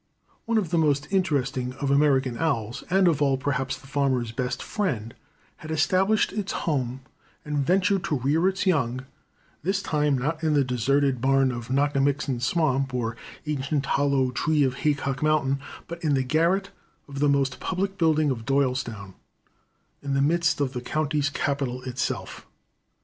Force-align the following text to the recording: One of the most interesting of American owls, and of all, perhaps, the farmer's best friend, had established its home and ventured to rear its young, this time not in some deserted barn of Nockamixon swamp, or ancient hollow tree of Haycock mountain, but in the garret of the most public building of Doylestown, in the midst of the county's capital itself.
One 0.45 0.57
of 0.57 0.71
the 0.71 0.79
most 0.79 1.07
interesting 1.11 1.73
of 1.73 1.91
American 1.91 2.35
owls, 2.39 2.83
and 2.89 3.07
of 3.07 3.21
all, 3.21 3.37
perhaps, 3.37 3.77
the 3.77 3.85
farmer's 3.85 4.31
best 4.31 4.63
friend, 4.63 5.13
had 5.57 5.69
established 5.69 6.33
its 6.33 6.53
home 6.53 7.01
and 7.45 7.59
ventured 7.63 8.03
to 8.05 8.17
rear 8.17 8.47
its 8.47 8.65
young, 8.65 9.05
this 9.61 9.83
time 9.83 10.17
not 10.17 10.43
in 10.43 10.55
some 10.55 10.65
deserted 10.65 11.21
barn 11.21 11.51
of 11.51 11.67
Nockamixon 11.69 12.41
swamp, 12.41 12.95
or 12.95 13.15
ancient 13.45 13.85
hollow 13.85 14.31
tree 14.31 14.63
of 14.63 14.77
Haycock 14.77 15.21
mountain, 15.21 15.59
but 15.87 16.03
in 16.03 16.15
the 16.15 16.23
garret 16.23 16.71
of 17.07 17.19
the 17.19 17.29
most 17.29 17.59
public 17.59 17.99
building 17.99 18.31
of 18.31 18.43
Doylestown, 18.43 19.13
in 20.01 20.15
the 20.15 20.19
midst 20.23 20.59
of 20.59 20.73
the 20.73 20.81
county's 20.81 21.29
capital 21.29 21.83
itself. 21.83 22.47